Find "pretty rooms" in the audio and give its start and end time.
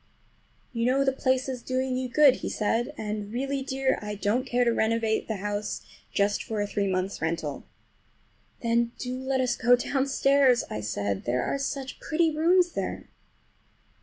11.99-12.71